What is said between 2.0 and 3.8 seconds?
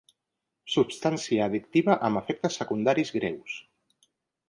amb efectes secundaris greus.